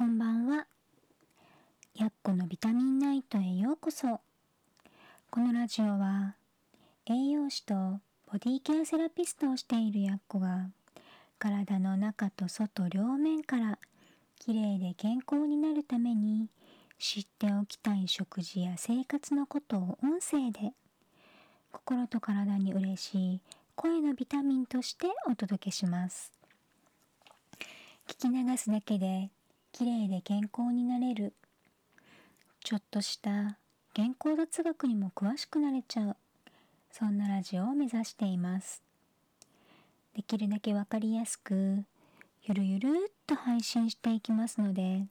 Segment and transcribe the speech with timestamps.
[0.00, 0.66] こんばんは。
[1.94, 4.18] やっこのビタミンナイトへようこそ。
[5.30, 6.36] このラジオは
[7.04, 10.70] 栄養士とボディケアセラピストをしているやっこが
[11.38, 13.78] 体の中と外両面から
[14.38, 16.48] きれいで健康になるために
[16.98, 20.72] 知っておきたい食事や生活のことを音声で
[21.72, 23.40] 心と体に嬉しい
[23.74, 26.32] 声のビタミンとしてお届けします。
[28.08, 29.28] 聞き流すだけで
[29.72, 31.32] きれいで健康になれる。
[32.62, 33.58] ちょっとした
[33.94, 36.16] 健康雑学にも詳しくなれちゃう。
[36.92, 38.82] そんなラジオを目指しています。
[40.14, 41.84] できるだけわかりやすく
[42.42, 45.06] ゆるゆるっと配信していきますので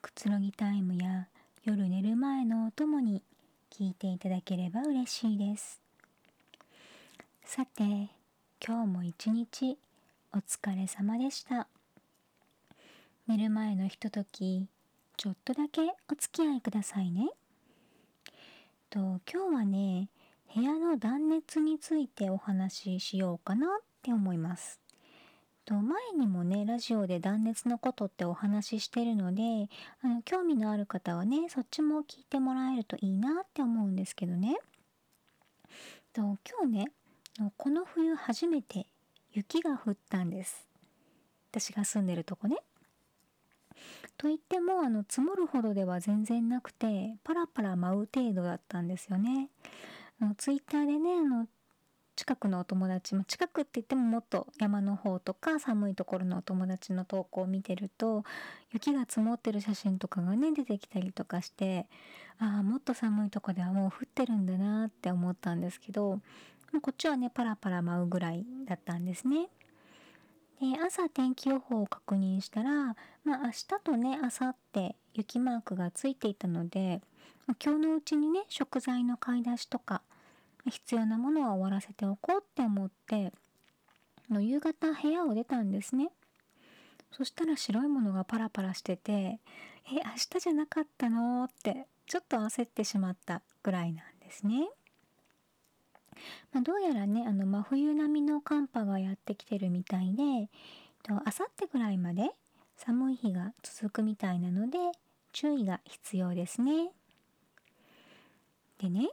[0.00, 1.28] くつろぎタイムや
[1.64, 3.22] 夜寝る前のお供に
[3.70, 5.80] 聞いていただければ嬉しいです。
[7.44, 7.82] さて
[8.64, 9.78] 今日も一日
[10.32, 11.68] お疲れ様でした。
[13.28, 14.66] 寝る前のひととき
[15.18, 17.28] ちょっとだけお付き合いくださいね。
[18.88, 20.08] と今日はね
[20.56, 23.70] 部屋の断熱についてお話ししようかなっ
[24.02, 24.80] て思います。
[25.66, 29.68] と前にもねラジオで断熱のことってお話ししてるので
[30.02, 34.56] あの興味のある方はねそっちも聞いてもらえるといいなって思うんですけどね。
[36.14, 36.86] と今日ね
[37.58, 38.86] この冬初めて
[39.34, 40.66] 雪が降ったんです。
[41.50, 42.56] 私が住んでるとこね。
[44.16, 49.48] といってもあの積もるほどでは全然なくてパラパラ舞う程度だったんですよね。
[50.20, 51.46] あのツイッターでねあの
[52.16, 58.24] 近くのお友達も近くって言ってももっと山の方とか寒いところのお友達の投稿を見てると
[58.72, 61.86] 雪が積もってる写真とかがね出てきたりとかして
[62.40, 66.18] ああもっと寒いとこではもう降ってるんだなって思ったんですけど
[66.82, 69.48] こっちはねパラパラ舞うぐらいだったんですね。
[70.60, 77.00] で朝天気予報を確認したら、まあ、明日とね明後日雪マークがついていたので
[77.64, 80.02] 今日のうちにね食材の買い出しとか
[80.68, 83.32] 必要なものは終わらせておこうって思って
[84.28, 86.10] の夕方部屋を出たんですね。
[87.10, 89.40] そしたら白いものがパラパラしててえ
[89.94, 90.00] 明
[90.30, 91.44] 日じゃなかったの？
[91.44, 94.68] ってちょっと焦ってしまったぐらいなんですね。
[96.52, 100.48] まあ、どうやらねあの真冬並みの寒波がやってきてるみたいで
[101.24, 102.30] あさってぐらいまで
[102.76, 104.78] 寒い日が続くみたいなので
[105.32, 106.90] 注意が必要ですね。
[108.78, 109.08] でね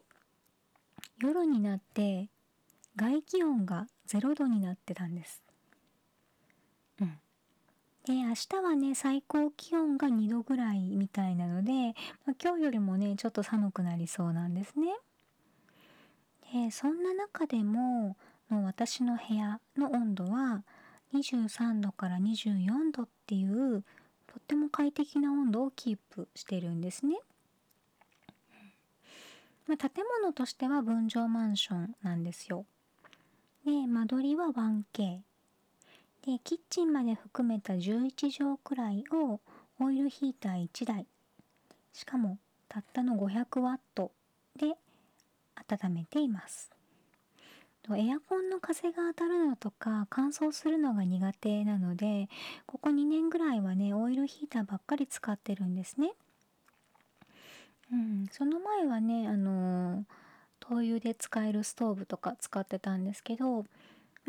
[1.21, 2.29] 夜になって
[2.95, 5.41] 外気温が0度になってたんです。
[7.01, 7.19] うん。
[8.05, 11.71] で明日はね最高気温が2度ぐらいみたいなので、
[12.25, 14.87] まあ、今日よりもねちょっと寒くなりそうなんですね。
[16.53, 18.15] でそんな中でも
[18.49, 20.63] の私の部屋の温度は
[21.13, 23.83] 23度から24度っていう
[24.27, 27.17] とっても快適な温度をキープしてるんですね。
[29.67, 32.65] まあ、建物としては分譲マンションなんですよ。
[33.65, 35.21] で間取りは 1K
[36.25, 39.39] でキッチンまで含めた11畳くらいを
[39.79, 41.07] オイルヒーター1台
[41.93, 44.11] しかもたったの500ワット
[44.57, 44.75] で
[45.55, 46.71] 温めています。
[47.93, 52.29] エアコンの風が当たるのとか乾燥するのが苦手なので
[52.65, 56.13] ここ2年ぐらいはねオイルヒーターばっかり使ってるんですね。
[57.91, 60.05] うん、その前はねあの
[60.59, 63.63] 灯油で使えるストーブとか使ってたんですけど、ま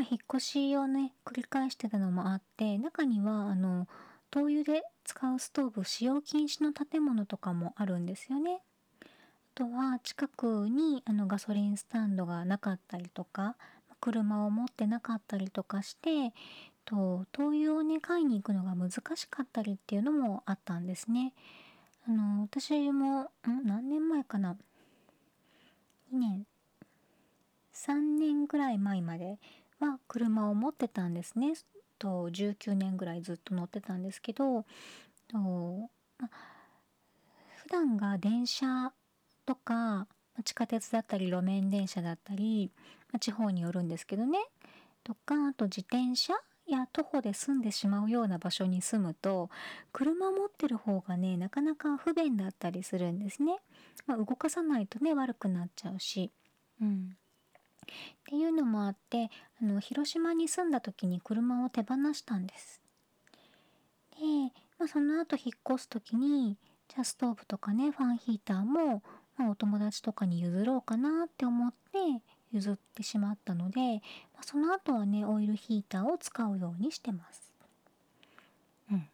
[0.00, 3.88] あ、引っ越しをね繰り返してたのもあって中にはあの
[4.30, 8.60] 灯油で使うストーブ使用禁止の建物とかもあるんですよね。
[9.56, 13.56] とは近くにあのガソリンスタンドがなかったりとか
[14.02, 16.34] 車を持ってなかったりとかして
[16.84, 21.32] と灯油をね買いに行くのが難しかったりっていうのもあったんですね。
[22.06, 23.28] あの私もん
[23.64, 24.56] 何年前かな
[26.12, 26.46] 2年
[27.72, 29.38] 3年ぐらい前まで
[29.80, 31.54] は車を持ってたんですね。
[31.98, 34.66] と19年ぐらいずっと乗ってたんですけど
[35.28, 35.88] と、ま、
[37.56, 38.92] 普段が電車
[39.46, 40.06] とか
[40.44, 42.70] 地下鉄だったり路面電車だったり
[43.20, 44.38] 地方によるんですけどね。
[45.04, 46.34] とかあと自転車
[46.66, 49.50] や徒歩で住んでしまうような場所に住むと
[49.92, 53.58] 車持ってる方がねなかなか不便だったりするんですね、
[54.06, 56.30] まあ、動かさないとね悪くなっちゃうし。
[56.82, 57.16] うん。
[57.86, 57.88] っ
[58.28, 59.30] ていうのもあって
[59.62, 62.82] あの広島に住んだ時に車を手放したんです。
[64.18, 66.56] で、まあ、その後引っ越す時に
[66.88, 69.02] じゃあストーブとかねファンヒーターも
[69.36, 71.98] まあ、お友達とかに譲ろうかなって思って
[72.52, 73.80] 譲ってしまったので、
[74.34, 77.52] まあ、その後はねオイルヒーターを使うようにしてます。
[78.90, 79.08] うん、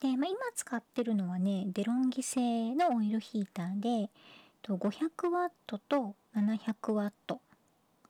[0.00, 4.10] で、まあ、今使ってるのはねデロンギ製のオイルヒーターで
[4.64, 5.50] 500W
[5.88, 7.38] と 700W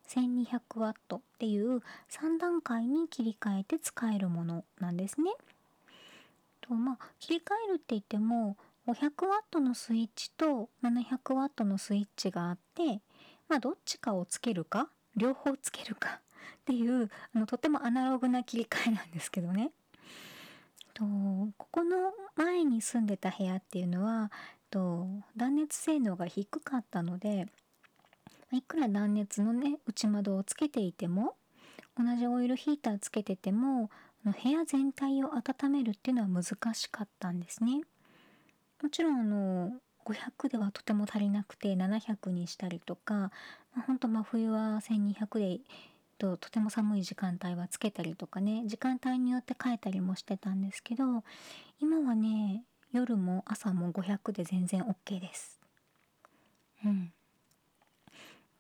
[0.09, 5.33] 1200W っていう3段階に切り替えて使えるものなんですね。
[6.61, 13.01] とまあ切り替えるって言っても 500W のスイッチと 700W のスイッチがあって、
[13.49, 16.21] まあ、どっちかをつけるか両方つけるか
[16.61, 19.71] っていうあのとてもアナログな切り替えなんですけどね。
[20.93, 21.05] と
[21.59, 24.31] ここの前に住んでた部屋っていうのは
[24.71, 27.49] と断熱性能が低かったので
[28.53, 31.35] いくら断熱のね内窓をつけていても
[31.97, 33.91] 同じオイルヒーターつけてても
[34.25, 37.83] 部屋全体を温めるっていうのは難しかったんですね。
[38.85, 39.73] もちろんあの
[40.05, 43.31] 500ではとても足りなくて700にしたりとか、ま
[43.79, 45.61] あ、ほんと真冬は1200で
[46.19, 51.25] ととても寒い時間帯はつけたりとかね時間帯によって変えたりもしてたんですけど
[51.81, 55.59] 今はね夜も朝も500で全然 OK です。
[56.85, 57.13] うん。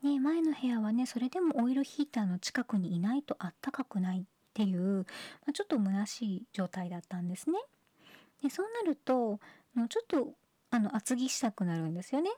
[0.02, 4.22] ね前の部屋はねそれでもオイルヒーターの近くにいないとあったかくないっ
[4.54, 5.04] ていう、ま
[5.50, 7.58] あ、ちょっと虚しい状態だったんですね。
[8.42, 9.38] でそうなると
[9.88, 10.34] ちょっと
[10.70, 12.30] あの厚着したくなるんですよね。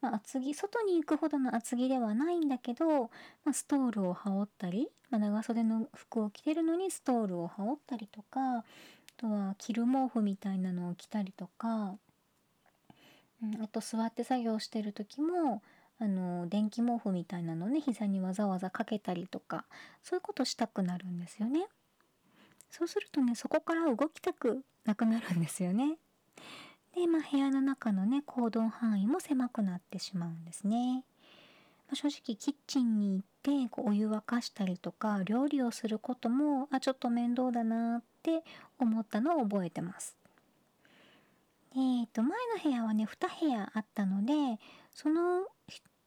[0.00, 3.10] まあ、厚着外に行くほどの厚着ではないんだけど、
[3.44, 8.64] まあ、ストールを羽織ったり、まあ、長袖の服を着てるのにストールを羽織ったりとかあ
[9.16, 11.96] とは着る毛布みたいなのを着たりとか、
[13.42, 15.62] うん、あと座って作業してる時も
[15.98, 19.64] あの電気毛布みたいなのね膝にわざわざかけたりとか
[20.02, 21.66] そういうことしたくなるんですよね。
[22.70, 25.96] そうするとねそこから動きたくなくなるんですよね。
[26.96, 31.04] で、まあ、部屋の中のね行動範囲も狭くなってしまうんですね。
[31.88, 38.42] まあ、正直キッチンに行ってこうお湯沸かしたりとか料理をすることもあちょっと面倒だなって
[38.80, 40.16] 思ったのを覚えてます。
[41.72, 44.58] えー、と前の部屋はね2部屋あったので
[44.94, 45.42] その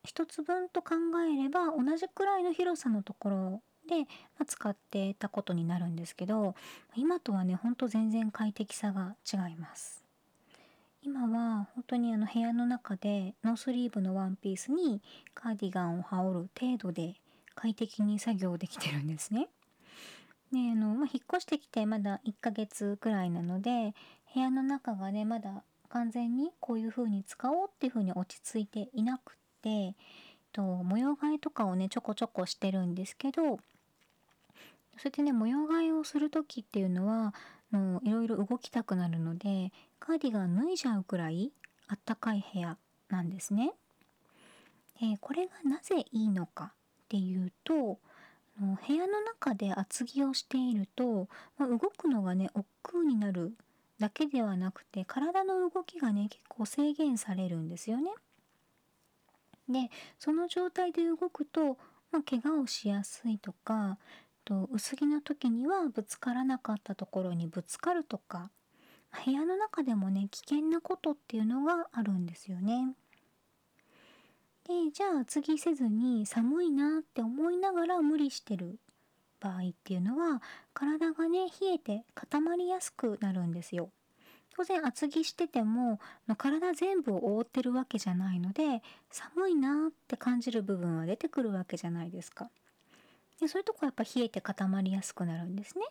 [0.07, 0.95] 1つ分と考
[1.31, 4.07] えれば同じくらいの広さのところで、
[4.39, 6.55] ま、使ってたことになるんですけど
[6.95, 9.98] 今とはねほんと全然快適さが違います。
[11.01, 15.01] 今は本当にあの部屋の中でノースリーブのワンピースに
[15.33, 17.15] カーディガンを羽織る程度で
[17.55, 19.47] 快適に作業できてるんですね。
[20.51, 23.93] であの、まあ、引っ越してきてまだ1ヶ月くらいなので
[24.33, 29.95] 部屋の中がねまだ完全にこういう風に使おうっていう風に落ち着いていなくって
[30.51, 33.57] と模様替えとかをねちょこちょこしてるんですけどそう
[35.05, 37.33] やってね模様替えをする時っていうのは
[37.71, 41.51] もういろいろ動きたくなるのでカーディガン脱いじゃうくらい
[41.87, 42.77] あったかい部屋
[43.09, 43.73] なんですね。
[45.01, 47.99] え、これがなぜいいのかっていうと
[48.59, 53.53] 部屋の中で厚着をしていると、まあ、動くのがね億劫になる
[53.99, 58.11] だけではなくて体の動きがね結構制限されるんですよね。
[59.69, 61.77] でその状態で動くと、
[62.11, 63.97] まあ、怪我をしやすいとか
[64.49, 68.49] と薄着の時にはぶつからなかったところにぶつかるとか
[69.23, 72.93] 部屋の中でもね危険なことっていうのがあるんですよね。
[74.67, 78.79] でじゃあ厚着せずに寒いなって思いながら無理してる
[79.39, 80.41] 場合っていうのは
[80.73, 83.89] 体がね冷えて固まりやすくなるんですよ。
[84.55, 85.99] 当然厚着してても
[86.37, 92.49] 体全部を覆ってるわけじゃないので寒いなって感じる部分は出てくるわけじゃないですか。
[93.39, 95.85] でそういうとこやっぱ冷えて固まりやすくなるんですね。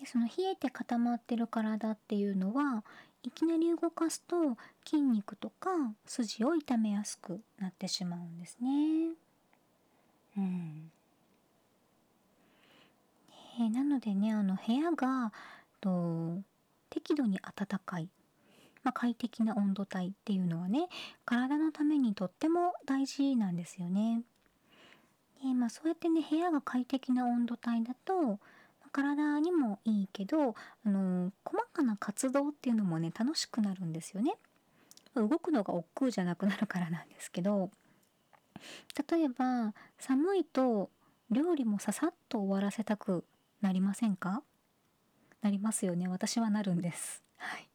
[0.00, 2.82] でその冷えて固まってる体っていうのは
[3.22, 5.70] いきなり動かすと筋肉とか
[6.06, 9.12] 筋を痛めやすくなってしまうんですね。
[10.38, 10.90] うん。
[13.58, 15.32] えー、なのでねあの部屋が
[15.82, 16.38] と
[16.88, 18.08] 適度に暖かい、
[18.82, 20.88] まあ、快適な温度帯っていうのはね
[21.26, 24.22] 体のためにとっても大事なんですよね。
[25.42, 28.38] でまあ、そうやってね部屋が快適な温度帯だと
[28.92, 30.54] 体にもいいけど、
[30.84, 34.34] あの細かな活動っていうのもね楽しくなるんですよね。
[35.14, 37.70] 動くのが億劫じゃなくなるからなんですけど
[39.10, 40.90] 例えば寒いと
[41.30, 43.24] 料理もささっと終わらせたく
[43.60, 44.42] なりませんか？
[45.42, 47.22] なりますよね私はなるんです。
[47.38, 47.68] はい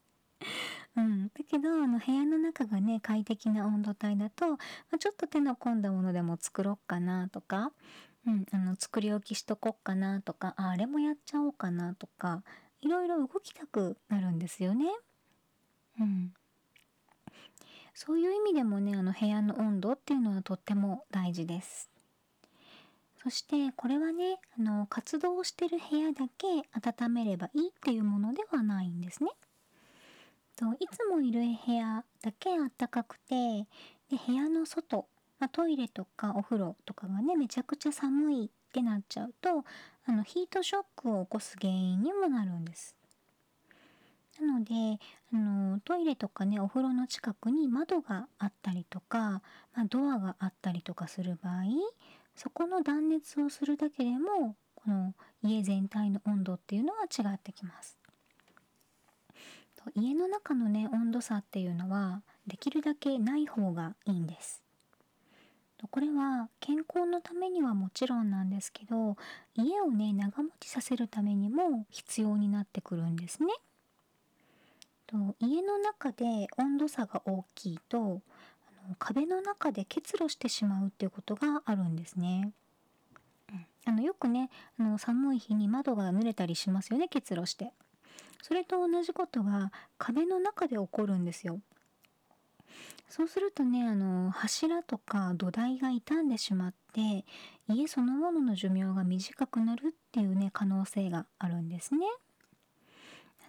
[0.97, 4.57] うん、だけどあの部屋の中がね快適な温度帯だと、ま
[4.93, 7.71] あ、ちょっと手の込んだものでも作ろうかなとか、
[8.25, 12.43] うん、あの作り置きしとこっかなとかああれもやっちゃおうかなとか
[12.81, 14.85] いろいろ動きたくなるんですよね。
[15.99, 16.33] うん、
[17.93, 21.89] そういう意味でもねあの部屋の温度っていうのはとっても大事です。
[23.23, 29.31] そしてこれはねあの活動してる部屋だけ温めればいいっていうものではないんですね。
[30.55, 33.67] といつもいる部屋だけあったかくて
[34.09, 35.05] で部屋の外、
[35.39, 39.65] まあ、トイレとかお風呂とかがねめちゃくちゃ寒いってなっちゃうと
[40.07, 42.95] あのヒートショックを起こす原因にもなるんです。
[44.39, 44.73] なので
[45.33, 49.41] あのトイレとかねお風呂の近くに窓があったりとか、
[49.73, 51.63] まあ、ドアがあったりとかする場合
[52.35, 57.97] そこの断熱をするだけでもこの家全体の温度っていうのは違ってきます。
[59.93, 64.61] 家の中のね温度差っていうのはできるだけない方がいいんです。
[65.91, 69.17] これは健康のためにはもちろんなんですけど
[69.55, 73.49] 家をね長持ちさせるためにも必要になってくるんですね。
[75.05, 78.21] と家の中で温度差が大きいと
[78.85, 82.51] あの壁の中で結露してしまうっていうことがあるんですね。
[83.87, 84.49] あのよくね
[84.79, 87.71] あの寒い日に窓が濡れたりしますよね結露して。
[88.47, 91.61] それと同じことが壁の中で起こるんですよ。
[93.09, 97.25] そうするとねあの柱とか土台が傷んでしまって
[97.67, 102.05] 家そのものの寿命が短くなるっていうね可能性があるんですね。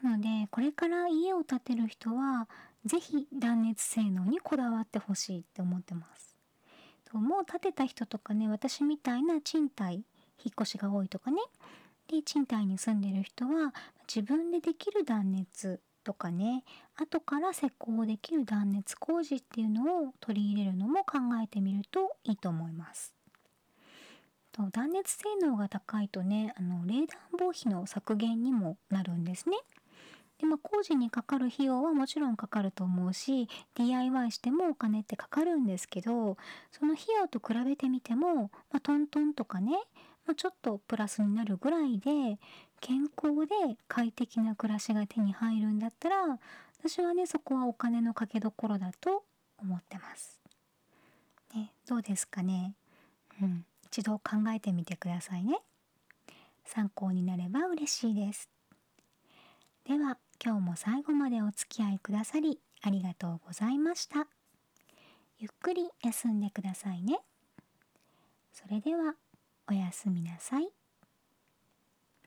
[0.02, 2.48] なのでこれから家を建てる人は
[2.86, 6.38] 是非断熱性能にこだわってほしいって思ってます。
[7.12, 10.04] もう建てた人とかね私みたいな賃貸引っ
[10.58, 11.42] 越しが多いとかね
[12.08, 13.74] で賃貸に住んでる人は
[14.06, 16.62] 自分でできる断熱とかね
[16.94, 23.12] 後から施工できる断熱工事っていうのを取り入れるのも考えてみるといいと思います。
[24.52, 29.56] と断熱性能が高いとねあの冷暖房費の削減にもなるんですね。
[30.38, 36.36] でまあ、工事にかかる費用はもちろんかかると思うし DIY してもお金ってかかるんですけど
[36.72, 39.72] その費用と比べてみても、まあ、トントンとかね、
[40.26, 42.38] まあ、ちょっとプラスになるぐらいで
[42.80, 46.16] 健康で快適な暮らしが手に入るんだったら
[46.78, 49.24] 私はねそこはお金のかけどころだと
[49.58, 50.40] 思ってます。
[51.54, 52.74] ね、どうですかね、
[53.40, 55.58] うん、一度考えてみてくださいね。
[56.64, 58.50] 参考になれば嬉しいです。
[59.84, 64.26] では今日も最後までお付き合いくださりありがとうございました。
[65.38, 67.20] ゆっくり休んでくださいね。
[68.52, 69.14] それでは
[69.68, 70.75] おやすみなさい。